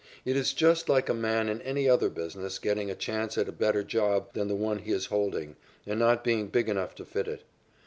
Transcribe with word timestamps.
It 0.25 0.35
is 0.35 0.55
just 0.55 0.89
like 0.89 1.09
a 1.09 1.13
man 1.13 1.47
in 1.47 1.61
any 1.61 1.87
other 1.87 2.09
business 2.09 2.57
getting 2.57 2.89
a 2.89 2.95
chance 2.95 3.37
at 3.37 3.47
a 3.47 3.51
better 3.51 3.83
job 3.83 4.33
than 4.33 4.47
the 4.47 4.55
one 4.55 4.79
he 4.79 4.91
is 4.91 5.05
holding 5.13 5.57
and 5.85 5.99
not 5.99 6.23
being 6.23 6.47
big 6.47 6.69
enough 6.69 6.95
to 6.95 7.05
fit 7.05 7.27
it. 7.27 7.43